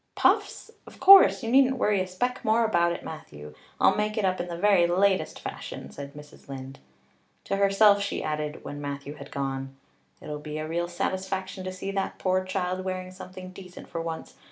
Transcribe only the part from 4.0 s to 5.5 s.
it up in the very latest